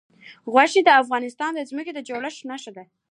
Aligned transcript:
غوښې 0.51 0.81
د 0.85 0.89
افغانستان 1.01 1.51
د 1.55 1.61
ځمکې 1.69 1.91
د 1.93 1.99
جوړښت 2.07 2.41
نښه 2.49 2.71
ده. 2.77 2.83